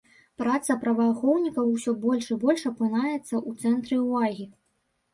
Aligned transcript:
Праца 0.41 0.75
праваахоўнікаў 0.85 1.69
усё 1.75 1.95
больш 2.07 2.31
і 2.33 2.39
больш 2.47 2.67
апынаецца 2.73 3.15
ў 3.21 3.57
цэнтры 3.63 4.03
ўвагі. 4.05 4.53